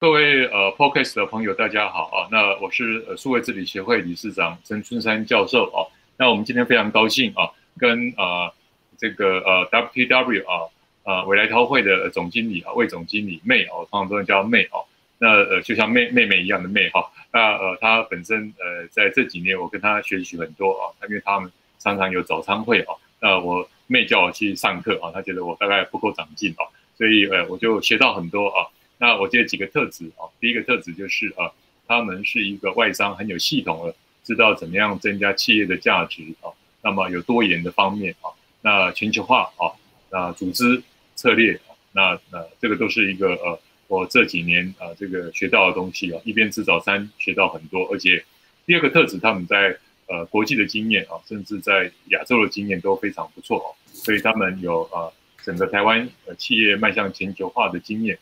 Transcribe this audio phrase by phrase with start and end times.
[0.00, 2.26] 各位呃 p o c a s t 的朋友，大家好啊。
[2.32, 5.84] 那我是呃数位治理协会理事长陈春山教授啊。
[6.16, 8.50] 那我们今天非常高兴啊，跟呃
[8.96, 10.72] 这个呃 WTW 啊
[11.04, 14.88] 呃纬来韬会的总经理啊魏总经理妹哦，通常都叫妹哦。
[15.18, 17.06] 那呃就像妹妹妹一样的妹哈。
[17.30, 22.94] 那呃他本身呃在这几年我跟他学习很多啊，因为他们常常有早餐会啊。
[23.20, 26.64] 那我妹叫我去上课啊，他觉得我大概不够长进啊，
[26.96, 28.64] 所以呃我就学到很多啊。
[29.02, 31.50] 那我觉得几个特质啊，第一个特质就是啊，
[31.86, 36.52] 他们是一个外商很有系统的，知道怎么样增加企业的价值啊。
[36.82, 38.28] 那么有多元的方面啊，
[38.60, 39.72] 那全球化啊，
[40.10, 40.82] 那组织
[41.16, 48.22] 策略啊，那那这个都是一个呃，我这几年啊这个学到的东西啊，一边吃早餐学到很多，而且
[48.66, 49.78] 第二个特质，他们在
[50.08, 55.08] 呃国际的经验啊，甚至在亚洲的经验都非常不错哦，所以他们有啊
[55.42, 58.18] 整个台湾呃企业迈向全球化的经验。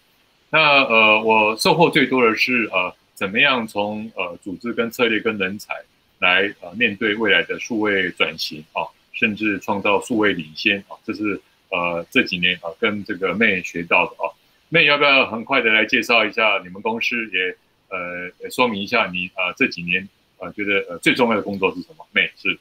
[0.50, 5.74] 那呃，我收获最多的是呃，怎么样从呃组织跟策略跟人才
[6.20, 11.40] 来呃面对未来的数位转型啊，甚至创造数位领先啊，这是
[11.70, 14.32] 呃这几年啊跟这个妹学到的啊。
[14.70, 17.56] 妹要不要很快的来介绍一下你们公司也
[17.90, 20.02] 呃也说明一下你啊、呃、这几年
[20.38, 22.58] 啊、呃、觉得呃最重要的工作是什么妹是。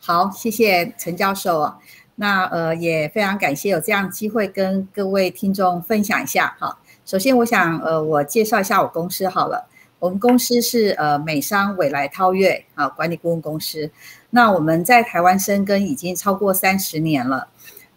[0.00, 1.78] 好，谢谢陈教授啊。
[2.16, 6.78] 那呃也非常感谢有这样机会跟各位听众分享一下哈。
[7.04, 9.68] 首先，我想，呃，我介绍一下我公司好了。
[9.98, 13.90] 我们公司是呃美商未来韬悦啊管理顾问公司。
[14.30, 17.48] 那我们在台湾深耕已经超过三十年了。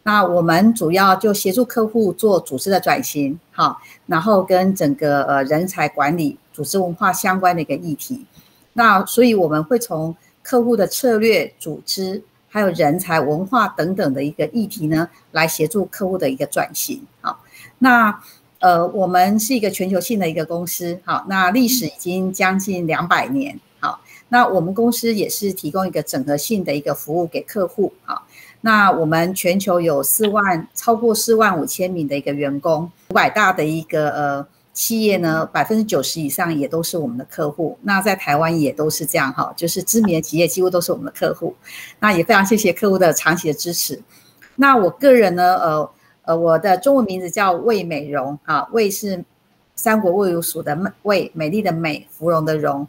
[0.04, 8.26] 那我们主要就协助客户做组织的转型，好，然后跟整个呃人才管理、组织文化相关的一个议题。
[8.72, 12.24] 那所以我们会从客户的策略、组织，
[12.58, 17.02] 还有人才、文化等等的一个议题呢，来协助客户的一个转型。
[17.22, 17.40] 好，
[17.80, 18.20] 那。
[18.60, 28.26] 呃，我们是一个全球性的一个公司，好，那历史已经将近两百年，好，那我们公司也是提供一个整合性的一个服务给客户，好，
[28.62, 41.56] 那我们全球有四万超过四万五千名的一个员工，五百大的一个呃企业呢，百分之九十以上也都是我们的客户，那在台湾也都是这样哈，就是知名的企业几乎都是我们的客户，
[42.00, 44.00] 那也非常谢谢客户的长期的支持，
[44.58, 45.90] 那我个人呢，呃。
[46.28, 49.24] 呃，我的中文名字叫魏美容，啊，魏是
[49.76, 52.86] 三国魏有蜀的魏，美丽的美，芙蓉的蓉。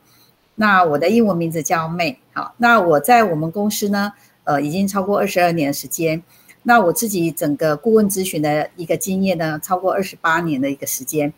[0.57, 4.13] 那我的英文名字叫妹好，那我在我们公司呢，
[4.43, 6.21] 呃，已经超过二十二年的时间。
[6.65, 11.33] 那我自己整个顾问咨询的一个经验呢，超过二十八年的一个时间。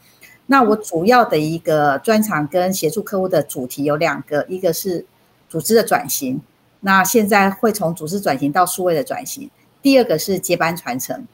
[0.50, 5.06] 那我主要的一个专长跟协助客户的主题有两个，一个是
[5.48, 6.40] 组织的转型，
[6.80, 9.48] 那现在会从组织转型到数位的转型。
[9.80, 11.24] 第二个是接班传承。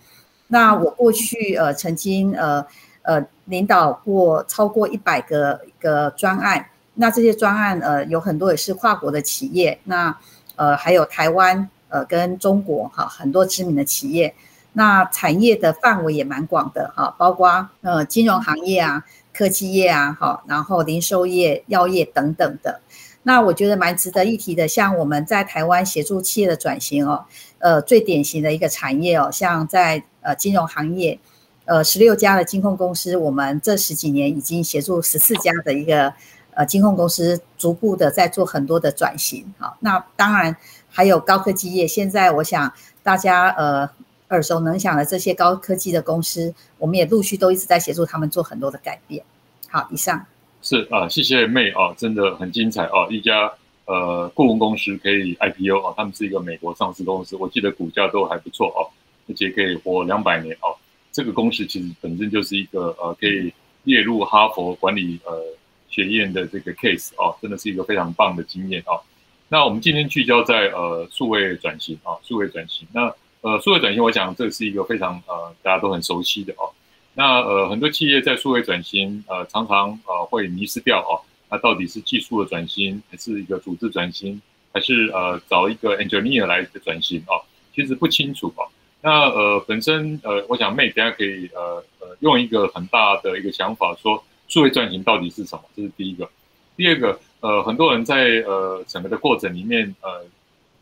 [0.48, 2.62] 那我过去呃曾经呃
[3.00, 10.14] 呃领导过超过一百个一个专案，那这些专案呃有很多也是跨国的企业，那
[10.56, 14.34] 呃还有台湾呃跟中国哈很多知名的企业，
[14.78, 22.82] 那产业的范围也蛮广的哈，包括呃金融行业啊、科技业啊哈，然后零售业、药业等等的。
[23.22, 27.24] 那我觉得蛮值得一提的，像我们在台湾协助企业的转型哦，
[27.58, 31.18] 呃最典型的一个产业哦，像在呃，金融行业，
[31.64, 36.12] 呃，十六家的金控公司，我们这十几年已经协助十四家的一个
[36.52, 39.54] 呃金控公司，逐步的在做很多的转型。
[39.58, 40.54] 好，那当然
[40.90, 42.72] 还有高科技业，现在我想
[43.02, 43.88] 大家呃
[44.28, 49.24] 耳熟能详的这些高科技的公司，我们也陆续都一直在协助他们做很多的改变。
[49.68, 50.26] 好，以上
[50.62, 53.52] 是啊，谢谢妹啊，真的很精彩啊，一家
[53.84, 58.90] 呃顾问公司可以 IPO 啊，他们是一个美国上市公司，我记得股价都还不错哦。
[59.28, 60.70] 而且可以活两百年哦，
[61.10, 65.42] 这个公司其实本身就是一个呃可以列入哈佛管理呃
[65.88, 69.00] 学院的这个 case 哦，真的是一个非常棒的经验哦。
[69.48, 72.86] 那我们今天聚焦在呃数位转型啊，数位转型。
[72.92, 73.12] 那
[73.46, 76.66] 呃数位转型，我想这是一个非常呃大家都很熟悉的哦。
[77.14, 87.40] 那呃很多企业在数位转型呃常常呃会迷失掉哦，那到底是技术的转型，还是一个组织转型，还是呃找一个 engineer 来的转型哦？
[87.72, 88.66] 其实不清楚哦。
[89.00, 95.62] 那呃，本身呃，我想 May 等下可以呃呃，用一个很大的一个想法说，数位转型到底是什么？
[95.76, 96.28] 这是第一个。
[96.76, 100.24] 第二个，呃，很多人在呃整个的过程里面，呃，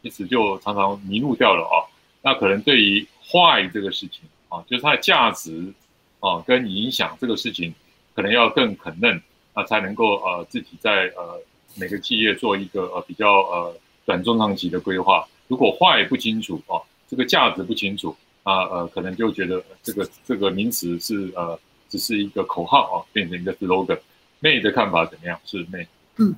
[0.00, 1.84] 一直就常常迷路掉了哦。
[2.24, 5.72] 那可能对于坏这个事情啊，就是它的价值
[6.18, 7.72] 啊跟影响这个事情，
[8.14, 9.22] 可能要更肯认，
[9.54, 11.40] 那才能够呃自己在呃
[11.76, 15.24] 每个企业做一个呃比较呃短中长期的规划。
[15.46, 16.82] 如果坏不清楚啊。
[17.06, 21.56] 这个价值不清楚啊，呃，可能就觉得这个这个名词是呃
[21.88, 24.00] 只是一个口号啊，变成一个 slogan。
[24.40, 25.38] May 的看法怎么样？
[25.44, 25.86] 是 May？
[26.16, 26.34] 嗯，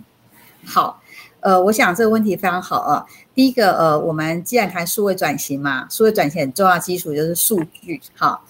[0.64, 1.00] 好，
[1.40, 3.06] 呃，我想这个问题非常好啊。
[3.34, 8.00] 第一个，呃，我们既然谈数位转型嘛，数位转型很重要基础就是数据。
[8.14, 8.42] 好，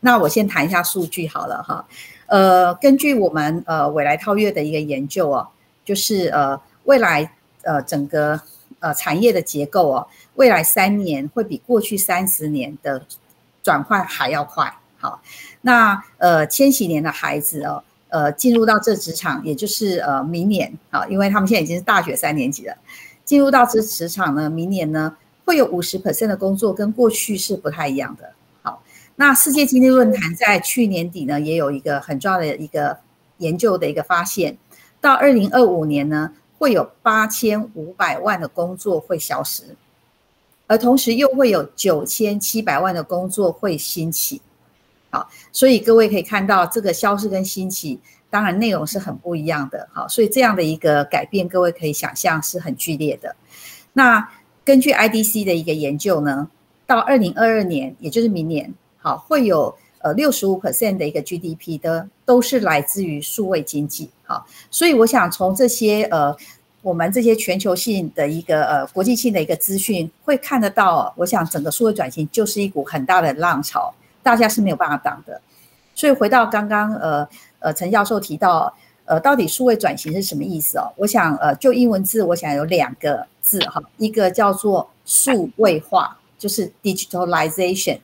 [0.00, 1.84] 那我先谈一下数据好了哈。
[2.26, 5.48] 呃，根据我们呃纬来韬越的一个研究哦，
[5.84, 7.32] 就是呃未来
[7.62, 8.40] 呃整个
[8.80, 13.06] 呃产业的结构哦，未来三年会比过去三十年的
[13.62, 14.74] 转换还要快。
[14.98, 15.20] 好，
[15.60, 17.82] 那呃千禧年的孩子哦，
[18.12, 22.76] 呃进入到这职场，也就是呃明年啊，因为他们现在已经是大学三年级了，
[23.24, 25.16] 进入到这职场呢，明年呢
[25.46, 28.30] 会有五十 percent 的工作跟过去是不太一样的。
[28.60, 28.82] 好，
[29.16, 32.98] 那世界经济论坛在去年底呢，也有一个很重要的一个
[33.38, 34.58] 研究的一个发现，
[35.00, 39.74] 到二零二五年呢，会有八千五百万的工作会消失，
[40.66, 44.42] 而同时又会有九千七百万的工作会兴起。
[45.12, 48.00] 好，所以各位可以看到，这个消失跟兴起，
[48.30, 49.86] 当然内容是很不一样的。
[49.92, 53.36] 好，所以这样的一个改变，各位可以想象是很剧烈的。
[53.92, 54.26] 那
[54.64, 56.48] 根据 IDC 的一个研究呢，
[56.86, 64.08] 到二零二二年，也就是明年，好，会有呃六十五 percent 的一个 GDP 的都是来自于数位经济。
[64.24, 66.34] 好，所以我想从这些呃
[66.80, 73.92] 我们这些全球性的一个呃国际性的一个资讯，会看得到，我想整个数位转型就是一股很大的浪潮。
[74.22, 75.40] 大家是没有办法挡的，
[75.94, 77.28] 所以回到刚刚呃
[77.58, 78.72] 呃陈教授提到
[79.04, 80.92] 呃到底数位转型是什么意思哦？
[80.96, 87.98] 我想呃就英文字，我想有两个字哈，一个叫做数位化，就是 digitalization；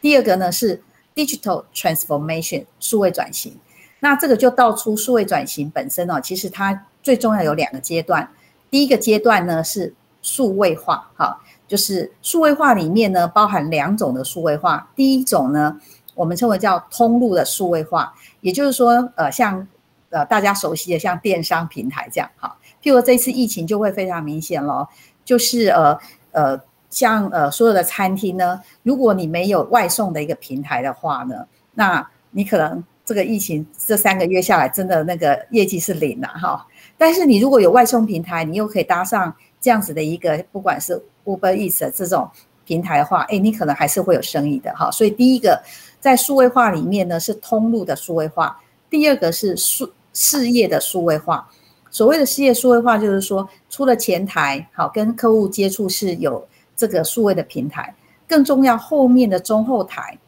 [0.00, 0.82] 第二个呢是
[1.14, 3.56] digital transformation，数位转型。
[4.00, 8.30] 那这个就道出数位转型本身哦，其实它最重要有两个阶段，
[8.70, 11.40] 第一个阶段呢是数位化哈。
[11.68, 14.90] 就是数位化里面呢，包含两种的数位化。
[14.96, 15.78] 第一种呢，
[16.14, 19.68] 我们称为叫通路的数位化，也就是说，呃，像
[20.10, 24.88] 呃大家熟悉的像电商平台这样，哈，譬如这次疫情就会非常明显咯，
[25.24, 25.98] 就是呃
[26.32, 26.60] 呃，
[26.90, 36.66] 像呃所有的餐厅呢，如果你没有外送的一个平台的话呢，那你可能这个疫情这三个月下来，真的那个业绩是零了哈。
[36.96, 42.28] 但是你如果有外送平台，你又可以搭上这样子的一个，不管是 Uber Eats 这种
[42.64, 44.90] 平台的话，哎，你可能还是会有生意的哈。
[44.90, 45.62] 所以第一个
[46.00, 48.56] 在数位化里面呢，是通路的数位化；
[48.88, 51.48] 第二个是数事业的数位化。
[51.90, 56.46] 所谓的事业数位化，就是说除了前台好跟客户接触是有
[56.76, 57.94] 这个数位的平台，
[58.28, 60.18] 更重要后面的中后台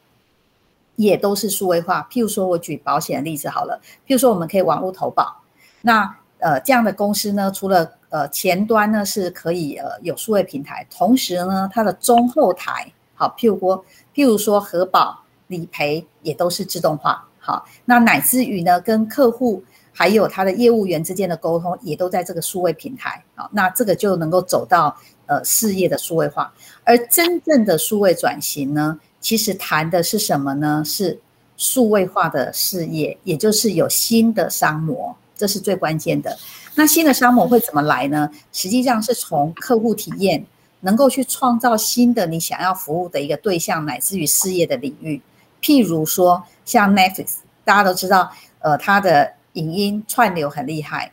[0.97, 2.09] 也都是数位化。
[2.11, 5.43] 譬如说我举保险的例子好了，譬如说我们可以网络投保，
[5.82, 13.84] 那呃这样的公司呢，除了呃，前端呢是可以呃有数位平台，同时呢，它的中后台好，譬如说
[14.14, 19.62] 譬如说核保理赔也都是自动化，好，那乃至于呢跟客户
[19.92, 24.96] 还有他的业务员之间的沟通也都在这个数位平台，好，那这个就能够走到
[25.26, 26.52] 呃事业的数位化，
[26.84, 30.82] 而真正的数位转型呢，其实谈的是什么呢？
[30.84, 31.20] 是
[31.56, 36.37] 数位化的事业，也就是有新的商模，这是最关键的。
[36.75, 38.31] 那新的商模会怎么来呢？
[38.52, 40.44] 实际上是从客户体验，
[40.81, 45.19] 能够去创造新的你想要服务的一个对象，乃至于事业的领域。
[45.62, 51.10] 譬如说，像 Netflix，大家都知道，呃，它的影音串流很厉害，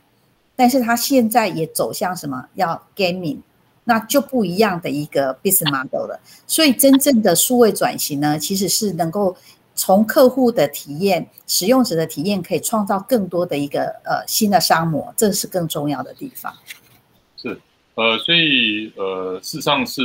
[0.54, 2.44] 但是它现在也走向什么？
[2.54, 3.38] 要 gaming，
[3.84, 6.20] 那就不一样的一个 business model 了。
[6.46, 9.34] 所以，真正的数位转型呢，其实是能够。
[9.78, 16.52] 从客户的体验、使用者的体验，可以创造更多的一个呃新的商模，这是更重要的地方。
[17.36, 17.56] 是，
[17.94, 20.02] 呃，所以呃，事实上是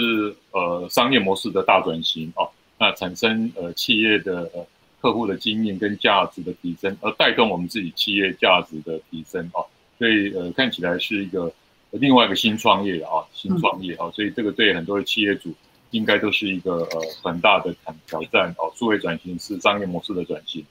[0.52, 4.64] 呃商业模式的大转型哦，那产生呃企业的呃
[5.02, 9.66] 客户的经验跟价值的提升，而带动我们自己企业价值的提升哦，
[9.98, 11.52] 所以呃看起来是一个
[11.90, 15.52] 另外一个新创业啊，新创业啊，所以这个对很多的企业主。
[15.94, 17.74] 应该都是一个呃很大的
[18.08, 20.66] 挑战哦，数位转型是商业模式的转型，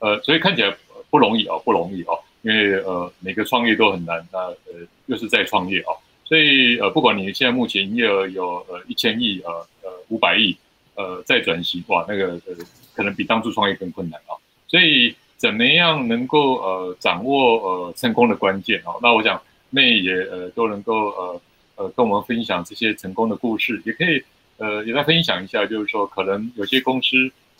[0.00, 0.76] 呃，所以看起来
[1.08, 5.94] 不容易哦，不容易哦，因为呃每个创业都很难，那呃又是在创业哦，
[6.24, 10.56] 所以呃不管你现在目前营业额有呃一千亿呃呃五百亿
[10.96, 12.54] 呃再转型哇，那个呃
[12.92, 14.34] 可能比当初创业更困难啊，
[14.66, 19.40] 所以怎么样能够呃掌握呃成功的关键哦，那我想
[19.72, 21.40] May 也呃都能够呃
[21.76, 24.24] 呃跟我们分享这些成功的故事，也可以。
[24.58, 27.08] 呃，也来分享一下，就是说，可能有些公司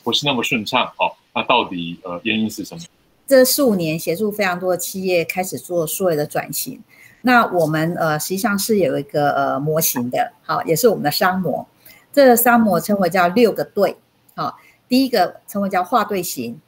[0.03, 2.81] 不是那么顺畅，哦，那到底呃原因是什么？
[3.27, 6.81] 这四五年协助非常多的企业开始做数位的转型，
[7.23, 11.67] 那我们呃实际上是有一个呃模型的，好，也是我们的商模。
[12.13, 13.97] 这个商模称为叫六个队，
[14.35, 14.57] 好，
[14.89, 16.59] 第一个称为叫画对形，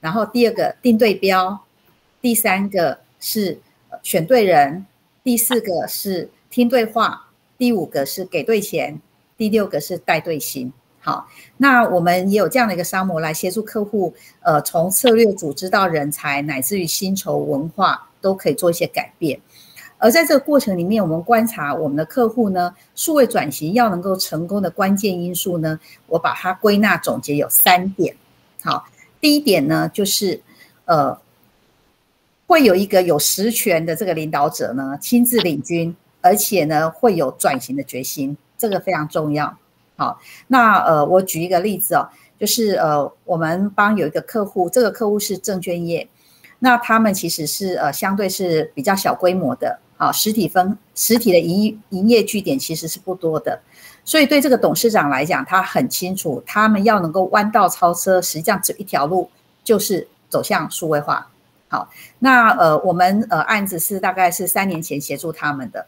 [0.00, 1.58] 然后第二个定对标，
[2.20, 3.58] 第三个是
[4.02, 4.84] 选对人，
[5.22, 9.00] 第四个是听对话，第五个是给对钱，
[9.38, 10.70] 第六个是带队心。
[11.00, 11.26] 好，
[11.56, 19.40] 那我们也有这样的一个商模来协助客户，呃，从策略、组织到人才，乃至于薪酬文化，都可以做一些改变。
[19.96, 25.78] 而在这个过程里面，我们观察我们的客户呢，数位转型要能够成功的关键因素呢，
[26.08, 28.14] 我把它归纳总结有三点。
[28.62, 28.86] 好，
[29.20, 30.42] 第一点呢，就是
[30.84, 31.16] 呃，
[32.46, 39.56] 会有一个有实权的这个领导者呢，亲自领军，而且呢，会有转型的决心，这个非常重要。
[39.96, 42.06] 好，那呃，我举一个例子哦，
[42.38, 46.06] 就是呃，我们帮有一个客户，这个客户是证券业，
[46.58, 49.78] 那他们其实是呃，相对是比较小规模的。
[49.96, 53.60] 好，实体分实体的营营业据点其实是不多的，
[54.04, 59.28] 所以对这个董事长来讲，他很清楚，他们要能够弯道超车，实际上只有一条路，
[59.64, 61.28] 就是走向数位化。
[61.66, 65.84] 好，那呃，我们呃案子是大概是三年前协助他们的，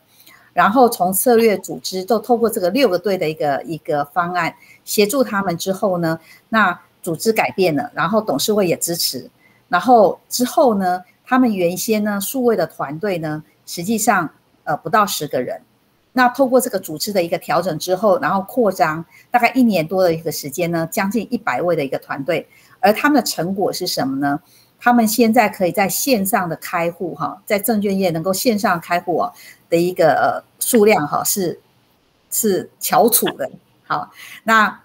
[0.52, 4.54] 然后从策略组织都透过这个六个队的一个一个方案
[4.84, 9.30] 协助他们之后呢，那组织改变了，然后董事会也支持，
[9.68, 13.42] 然后之后呢，他们原先呢数位的团队呢。
[13.66, 14.28] 实际上，
[14.64, 15.60] 呃，不到十个人。
[16.12, 22.48] 那透过这个组织的一个调整之后，然后扩张，大概一年多的一个时间呢，将近一百位的一个团队。
[22.80, 24.40] 而他们的成果是什么呢？
[24.80, 29.32] 他们现在可以在线上的开户，哈，在证券业能够线上开户啊
[29.68, 31.60] 的一个呃数量，哈，是
[32.30, 33.50] 是翘楚的。
[33.86, 34.10] 好，
[34.44, 34.80] 那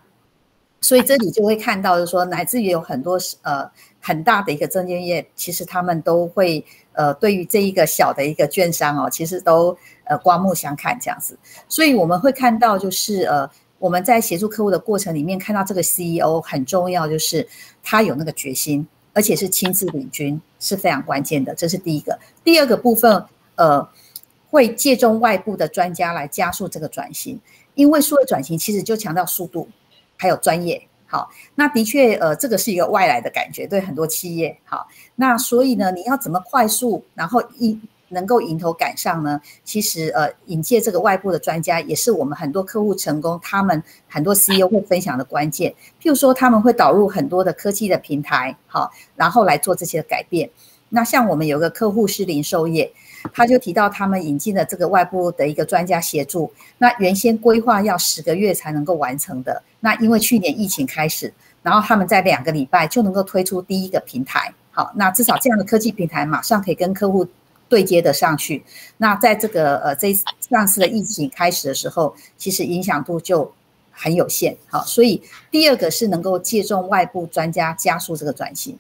[0.82, 3.72] 所以这里就会看到，就是说，乃至于有很多呃。
[4.08, 11.36] 很大的一个证券业，其实他们都会呃，对于这一个小的一个券商哦，其实都呃刮目相看这样子。
[11.68, 13.50] 所以我们会看到，就是呃，
[13.80, 17.48] 我们在协助客户的过程里面，看到这个 CEO 很重要，就是
[17.82, 21.56] 他有那个决心，而且是亲自领军，是非常关键的。
[21.56, 22.20] 这是第一个。
[22.44, 23.88] 第二个部分，呃，
[24.52, 27.40] 会借重外部的专家来加速这个转型，
[27.76, 29.70] 因为数位转型其实就强调速度，
[30.18, 30.86] 还有专业。
[31.08, 34.58] 好，那的确，呃，这个是一个外来的感觉，对很多企业。
[34.66, 37.80] 好，那所以呢，你要怎么快速，然后一
[38.16, 39.40] 能够迎头赶上呢？
[39.64, 45.72] 其实，呃，引介这个外部的专家，也是我们很多客户成功，他们很多 CEO 会分享的关键。
[46.02, 50.50] 譬如说，他们会导入很多的科技的平台，好，然后来做这些改变。
[50.90, 52.92] 那像我们有个客户是零售业。
[53.34, 56.54] 他就提到，他们引进了这个外部的一个专家协助。
[56.78, 64.54] 那原先规划要十个月才能够完成的，那因为去年疫情开始，然后他们在两个礼拜就能够推出第一个平台。
[64.70, 67.26] 好，那至少这样的科技平台马上可以跟客户
[67.70, 68.64] 对接得上去。
[68.98, 70.14] 那在这个呃这
[70.50, 73.52] 上次的疫情开始的时候，其实影响度就
[73.92, 74.56] 很有限。
[74.68, 78.78] 好，所以第二个是能够借重外部专家加速这个转型。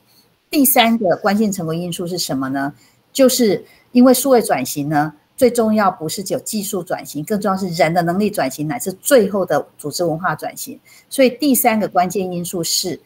[0.49, 2.73] 第三个关键成功因素是什么呢？
[3.13, 3.65] 就是。
[3.95, 10.77] 因为数位转型呢，最重要不是只有技术转型，更重要是人的能力转型，乃至最后的组织文化转型。
[11.09, 12.99] 所以第三个关键因素是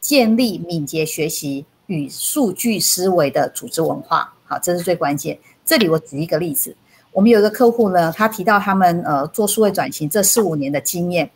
[0.00, 4.32] 建立敏捷学习与数据思维的组织文化。
[4.44, 5.38] 好，这是最关键。
[5.64, 6.76] 这里我举一个例子，
[7.12, 11.30] 我们有一个客户呢，他提到他们呃做数位转型这四五年的经验，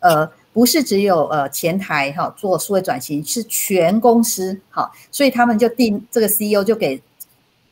[0.00, 7.02] 呃，不是只有呃前台哈做数位转型，是全公司好，所以他们就定这个 CEO 就给。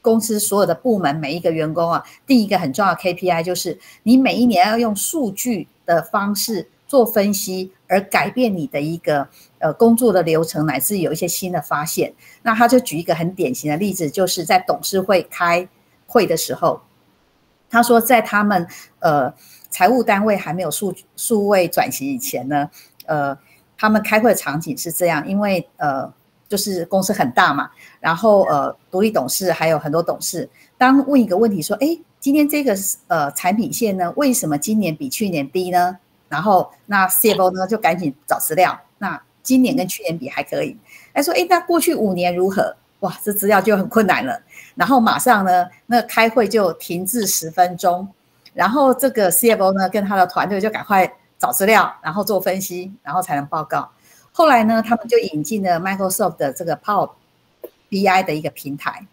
[0.03, 9.29] 公司所有的部门每一个员工啊，定一个很重要的 KPI，就是你每一年要用数据的方式做分析，而改变你的一个
[9.59, 12.15] 呃工作的流程，乃至有一些新的发现。
[12.43, 15.69] 那他就举一个很典型的例子，就是在董事会开
[16.07, 16.81] 会的时候，
[17.69, 18.67] 他说在他们
[19.01, 19.35] 呃
[19.69, 22.71] 财务单位还没有数数位转型以前呢，
[23.07, 23.37] 呃，
[23.77, 26.13] 他们开会的场景是这样，因为呃。
[26.51, 27.71] 就是公司很大嘛，
[28.01, 30.51] 然后呃，独立董事还有很多董事。
[30.77, 35.99] 当问一个问题说，哎，今天这个呃产品线呢，为什么今年比去年低呢？
[36.31, 40.79] 然后那 CFO 呢就赶紧找资料，那今年跟去年比还可以。
[41.13, 42.75] 他说，哎，那过去五年如何？
[43.01, 44.41] 哇，这资料就很困难了。
[44.75, 48.07] 然后马上呢，那开会就停滞十分钟，
[48.55, 53.91] 然后这个 CFO 呢跟他的团队就赶快找资料，然后做分析，然后才能报告。
[54.33, 57.11] 后来呢，他们就引进了 Microsoft 的这个 Power
[57.89, 59.05] BI 的一个平台，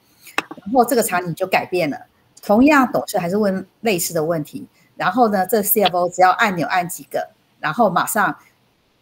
[0.49, 1.97] 然后这个场景就改变了。
[2.43, 4.67] 同样，董事还是问类似的问题，
[4.97, 8.35] 然后呢，这 CFO 只要按钮按几个，然后马上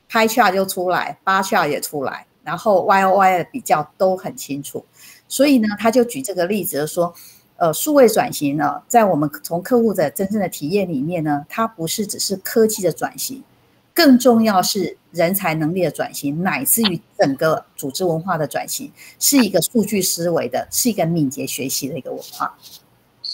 [0.10, 4.86] Pie chart 就出来，Bar chart 也出来，然后 YOY 的比较都很清楚。
[5.28, 7.14] 所以呢，他就举这个例子说，
[7.58, 13.44] 呃，数位转型呢，在我们从客户的真正的体验里面呢，它不是只是科技的转型。
[13.94, 22.54] 更重要是人才能力的转型，乃至于整个组织文化的转型，是一个数据思维的，是一个敏捷学习的一个文化。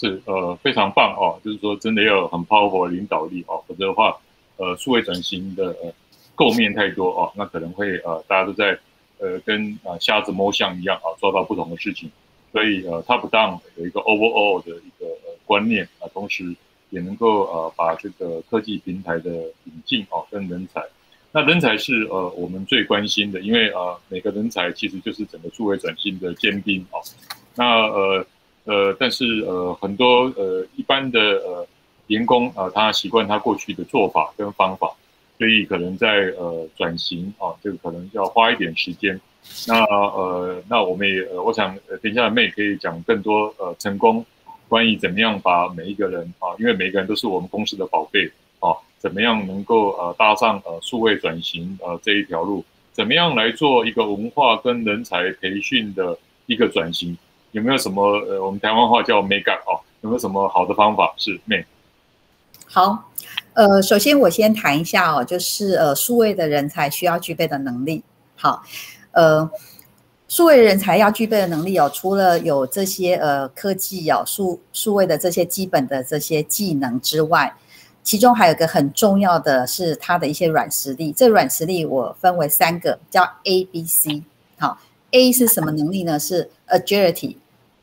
[0.08, 4.16] 是呃非常棒哦，就是说真的要有很 powerful 的领导力哦，否则的话，
[4.56, 5.92] 呃数位转型的呃
[6.34, 8.78] 构面太多哦，那可能会呃大家都在
[9.18, 12.10] 呃跟呃瞎子摸象一样啊，做到不同的事情，
[12.52, 16.54] 所以呃 top down 有一个 overall 的一个、呃、观念啊，同时。
[16.92, 19.30] 也能够呃把这个科技平台的
[19.64, 20.84] 引进哦跟人才，
[21.32, 27.00] 那人才是呃我们最关心的，因为呃每个人才其实就是整个数位转型的尖兵哦。
[27.54, 28.26] 那呃
[28.64, 31.66] 呃但是呃很多呃一般的呃
[32.06, 34.94] 员工啊、呃，他习惯他过去的做法跟方法，
[35.38, 39.20] 所以可能在呃转型啊，这个可能要花一点时间。
[39.66, 44.24] 那呃那我们也呃我想呃等一下 May 可以讲更多呃成功。
[44.68, 56.16] 关于怎么样把每一个人啊，因为每一个人都是我们公司的宝贝啊，怎么样能够呃搭上呃数位转型呃这一条路，怎么样来做一个文化跟人才培训的
[56.46, 57.14] 一个转型？
[57.52, 59.80] 有没有什么呃我们台湾话叫 make up 哦？
[60.02, 61.14] 有没有什么好的方法？
[61.16, 61.64] 是 May。
[62.66, 63.10] 好，
[63.54, 68.02] 呃，首先我先谈一下哦，就是呃数位的人才需要具备的能力。
[68.36, 68.62] 好，
[69.12, 69.50] 呃。
[70.28, 77.54] 数位人才要具备的能力哦，除了有这些呃科技哦数数位的这些基本的这些技能之外，
[78.02, 81.12] 其中还有一个很重要的是它的一些软实力。
[81.12, 84.22] 这软实力我分为三个，叫 A、B、C。
[84.58, 84.78] 好
[85.10, 86.18] ，A 是什么能力呢？
[86.18, 87.36] 是 Agility，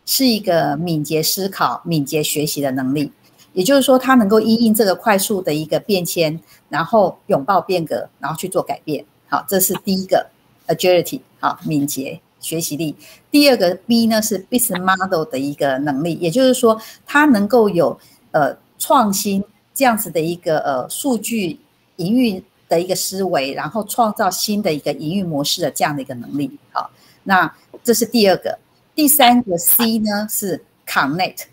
[0.10, 3.12] 是一个敏捷思考、敏捷学习的能力。
[3.54, 6.40] 也就是说，它能够因应这个快速的一个变迁，
[6.70, 9.06] 然后拥抱变革，然后去做改变。
[9.28, 10.26] 好，这是第一个
[10.68, 12.20] Agility，好，敏捷。
[12.42, 12.96] 学习力，
[13.30, 18.00] 第二个 B 呢是 business model 的一个能力，也就是说，它能够有
[18.32, 21.60] 呃创新这样子的一个呃数据
[21.98, 26.50] 营运的一个思维，然后创造新的一个营运模式的这样的一个能力。
[26.72, 26.90] 好，
[27.24, 28.58] 那这是第二个，
[29.00, 31.44] 第三个 C 呢是 connect，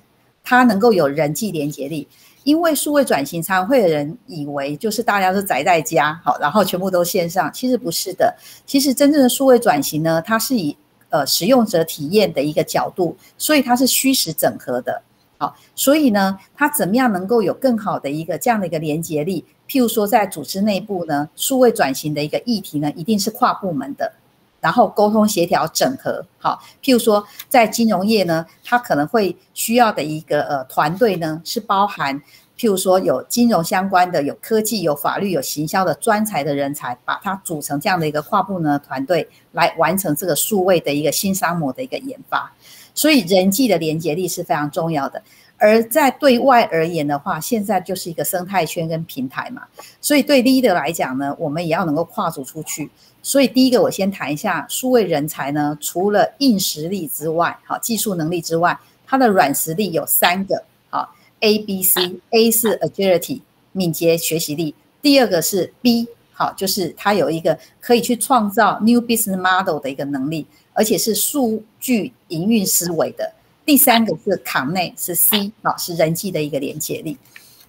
[0.43, 2.09] 它能够有人际连接力。
[2.43, 8.35] 因为数位转型，常会有人以为就是大家都宅在家，好，然后全部都线上，其实不是的。
[8.67, 10.77] 其实真正的数位转型呢，它是以
[11.09, 15.01] 呃使用者体验的一个角度，所以它是虚实整合的，
[15.39, 19.45] 好，所以呢，它怎么样能够有更好的一个这样的一个连接力？
[19.69, 24.15] 譬如说，在组织内部呢，数位转型的一个议题呢，一定是跨部门的。
[24.61, 32.21] 然后沟通协调整合，好，譬如说在金融业呢，它可能会需要的一个呃团队呢，是包含
[32.59, 42.51] 譬如说有金融相关的、有科技、有法律、有行销的专才的人才，把它组成这样的一个跨部门的团队，来完成这个数位的一个新商模的一个研发。
[42.95, 45.23] 所以人际的连接力是非常重要的。
[45.59, 49.63] 而在对外而言的话，现在就是一个生态圈跟平台嘛，
[50.01, 52.91] 所以对 leader 来讲呢，我们也要能够跨足出去。
[53.23, 63.41] 所以第一个，我先谈一下数位人才呢，除了硬实力之外，好，技术能力之外，它的软实力有三个，好，A、B、C，A 是 agility
[63.73, 73.33] 敏捷学习力，第二个是 B，好，就是它有一个可以去创造 new business model 的一个能力，而且是数据营运思维的。
[73.67, 77.19] 第三个是 connect，是 C，好，是人际的一个连接力。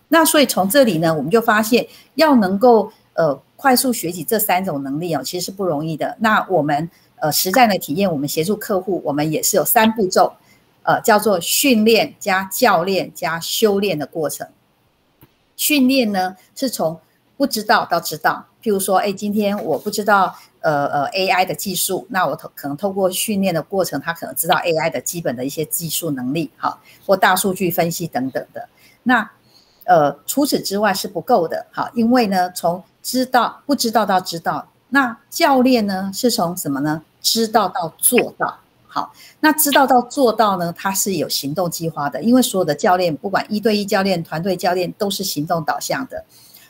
[0.10, 6.16] 那所以从这里呢，我们就发现要能够呃快速学习这三种能力哦，其实是不容易的。
[6.20, 10.32] 那我们呃实战的体验，我们协助客户，我们也是有三步骤，
[10.84, 14.48] 呃叫做训练加教练加修炼的过程。
[15.56, 17.00] 训练呢是从
[17.38, 20.36] 不知道到知道，譬如说，哎，今天我不知道。
[20.62, 28.68] 呃呃，AI 的技术，那我可能透过训练的过程，他可能知道 AI 的基本的一些技术能力，好，或大数据分析等等的。
[29.04, 29.32] 那
[29.86, 37.02] 呃，除此之外是不够的，好，因为呢，从知道不知道到知道，那教练呢是从什么呢？
[37.22, 46.26] 知道到做到，好，那知道到做到呢，它是有行动计划的，因为所有的教练，不管一对一教练、团队教练，都是行动导向的，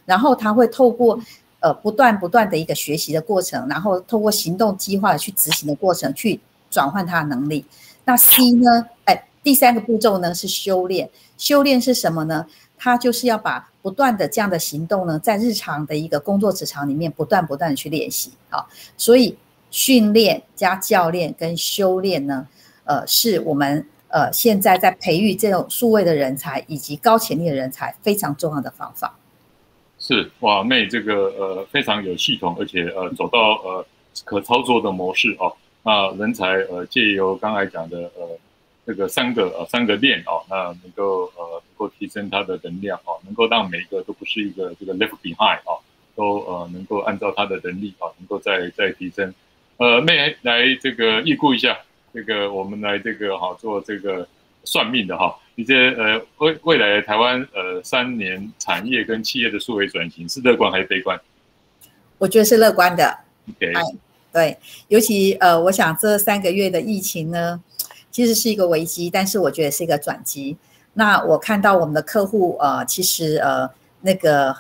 [0.08, 1.20] 然后他会透过。
[1.60, 6.40] 呃，不断不断的一个学习的过程，然后透过行动计划去执行的过程，去
[6.70, 7.66] 转换他的能力。
[8.06, 8.86] 那 C 呢？
[9.06, 11.10] 哎，第三个步骤呢是修炼。
[11.36, 12.46] 修炼是什么呢？
[12.78, 18.32] 他就是要把不断的这样的行动呢，在日常的一个工作职场里面不断不断的去练习。
[18.50, 19.36] 好，所以
[19.72, 22.48] 训练加教练跟修炼呢，
[22.84, 29.18] 呃，是我们呃现在在培育这种数位的人才以及高潜力的人才非常重要的方法。
[30.08, 33.86] 是哇，妹这个呃非常有系统，而且呃走到呃
[34.24, 35.54] 可操作的模式哦。
[35.84, 38.40] 那人才呃借由刚才讲的呃
[38.86, 45.78] 这个三个呃三个链哦，那能够呃能够提升他的能量哦，能够让每一个都不是一个这个 left behind 哦，
[46.16, 49.34] 都呃能够按照他的能力啊，能够再再提升。
[49.76, 51.78] 呃，妹来这个预估一下，
[52.14, 54.26] 这个我们来这个哈做这个
[54.68, 61.18] 算命的哈，你这呃未未来台湾呃三年产业跟企业的数位转型是乐观还是悲观？
[62.18, 63.18] 我觉得是乐观的。
[63.50, 63.72] OK，
[64.34, 64.58] 对，
[64.90, 67.62] 尤其呃，我想这三个月的疫情呢，
[68.12, 70.58] 其实是一个危机，但是我觉得是一个转机。
[70.96, 73.70] 那我看到我们的客户呃，其实呃
[74.02, 74.54] 那个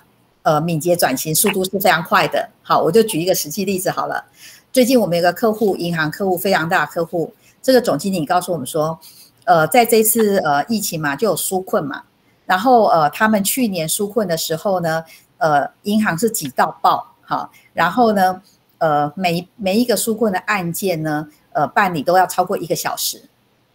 [0.43, 2.47] 呃敏捷转型速度是非常快的。
[2.63, 4.23] 好，我就举一个实际例子好了。
[4.71, 8.97] 最近我们有个客户，银行客户非常大客户，这个总经理告诉我们说，
[9.47, 12.03] 呃，在这次呃疫情嘛，就有纾困嘛，
[12.45, 15.03] 然后呃，他们去年纾困的时候呢，
[15.37, 18.41] 呃，银行是挤到爆，好，然后呢，
[18.77, 23.29] 呃，每每一个纾困的案件呢，呃，办理都要超过一个小时，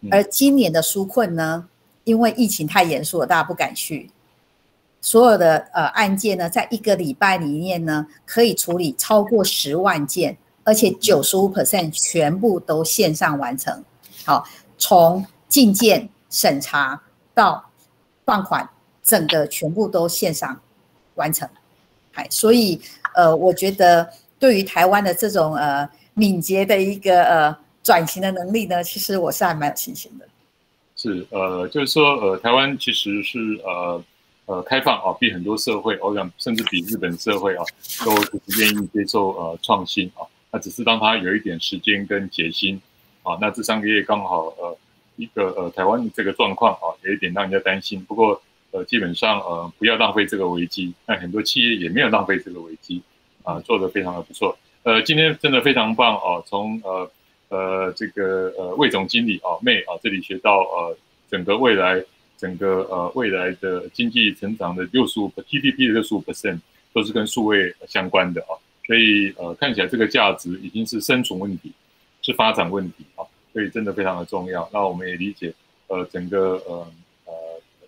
[0.09, 1.67] 而今年的纾困呢，
[2.03, 4.11] 因为疫情太严肃了，大家不敢去，
[5.01, 10.37] 所有的呃案件呢，在一个礼拜里面呢，可以处理超过十万件。
[10.65, 13.83] 而且九十五 percent 全部都线上完成，
[14.25, 16.99] 好，从进件审查
[17.35, 17.63] 到
[18.25, 18.67] 放款，
[19.03, 20.59] 整个全部都线上
[21.13, 21.47] 完成，
[22.13, 22.81] 哎，所以
[23.13, 30.27] 呃，我觉得对于台湾的这种呃敏捷的一个呃转型的能力呢，其实我是还蛮有信心的。
[30.95, 34.03] 是呃，就是说呃，台湾其实是呃
[34.47, 37.63] 呃开放啊，比很多社会，我想甚至比日本社会啊，
[38.03, 38.11] 都
[38.57, 40.25] 愿意接受呃创新啊。
[40.49, 42.81] 那只是当他有一点时间跟决心，
[43.21, 44.75] 啊，那这三个月刚好呃
[45.15, 48.03] 一个呃台湾的这个状况啊，有一点让人家担心。
[48.05, 53.01] 不过呃基本上呃不要浪费这个危机，那很多企业也没有浪费这个危机，
[53.43, 54.57] 啊，做得非常的不错。
[54.83, 57.11] 呃，今天真的非常棒哦，从呃
[57.49, 60.97] 呃这个呃魏总经理啊妹啊这里学到呃
[61.29, 62.03] 整个未来
[62.37, 66.59] 整个呃未来的经济成长的六十五 GDP 的六十五 percent
[66.91, 68.59] 都是跟数位相关的啊。
[68.85, 71.71] 所以呃，看起来这个价值已经是生存问题，
[72.21, 74.67] 是发展问题啊，所以真的非常的重要。
[74.73, 75.53] 那我们也理解，
[75.87, 76.87] 呃，整个呃
[77.25, 77.33] 呃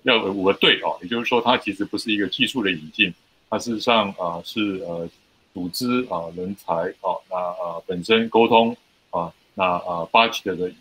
[0.03, 3.13] 要五个队哦，也就是说，它其实不是一个技术的引进，
[3.49, 5.09] 它事实上啊、呃、是呃
[5.53, 8.77] 组织啊人才啊，那啊本身沟通
[9.09, 10.71] 啊，那啊 budget 的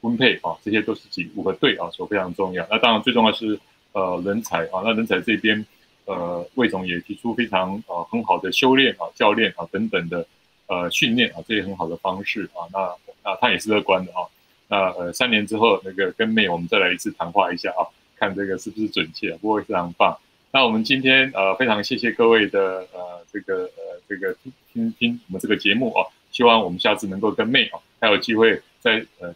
[0.00, 2.66] 分配啊，这些都是几五个队啊，所以非常重要。
[2.70, 3.60] 那当然最重要是
[3.92, 5.64] 呃人才啊，那人才这边。
[6.06, 10.26] 呃，魏总也提出非常呃很好的修炼啊、教练啊等等的
[10.66, 12.68] 呃训练啊，这些很好的方式啊。
[12.70, 14.22] 那啊他也是乐观的啊。
[14.68, 17.82] 那呃三年之后，那个跟妹我们再来一次谈话一下啊，
[18.16, 20.16] 看这个是不是准确，不过非常棒。
[20.52, 29.34] 那我们今天呃非常谢谢各位的呃这个呃这个听听听我们这个节目啊，希望我们下次能够跟妹啊还有机会在呃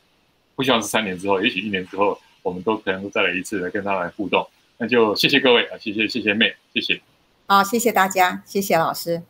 [0.55, 4.46] 不希望是三年之后，也许一年之后，我们都可能再来一次来跟他来互动。
[4.79, 7.01] 那就谢谢各位啊，谢谢谢谢妹，谢谢。
[7.46, 9.22] 好，谢谢大家，谢谢老师。